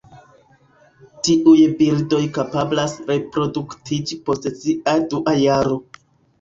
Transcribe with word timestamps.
Tiuj 1.27 1.57
birdoj 1.83 2.23
kapablas 2.39 2.97
reproduktiĝi 3.13 4.21
post 4.31 4.51
sia 4.65 4.99
dua 5.15 5.39
jaro. 5.47 5.83